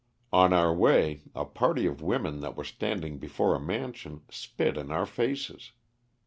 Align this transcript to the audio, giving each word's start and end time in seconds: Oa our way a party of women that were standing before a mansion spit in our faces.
Oa 0.33 0.49
our 0.51 0.73
way 0.73 1.21
a 1.35 1.45
party 1.45 1.85
of 1.85 2.01
women 2.01 2.39
that 2.39 2.57
were 2.57 2.63
standing 2.63 3.19
before 3.19 3.53
a 3.53 3.59
mansion 3.59 4.23
spit 4.31 4.75
in 4.75 4.89
our 4.91 5.05
faces. 5.05 5.73